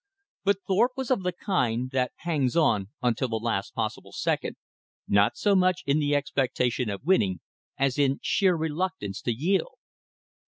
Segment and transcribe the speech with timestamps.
[0.43, 4.55] But Thorpe was of the kind that hangs on until the last possible second,
[5.07, 7.39] not so much in the expectation of winning,
[7.77, 9.77] as in sheer reluctance to yield.